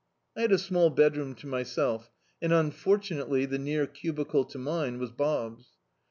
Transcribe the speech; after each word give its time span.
I 0.35 0.41
had 0.41 0.51
a 0.51 0.57
small 0.57 0.89
bedroom 0.89 1.35
to 1.35 1.45
myself, 1.47 2.09
and 2.41 2.51
imfortunately 2.51 3.45
the 3.47 3.59
near 3.59 3.85
cubicle 3.85 4.45
to 4.45 4.57
mine 4.57 4.97
was 4.97 5.11
Bob's. 5.11 5.73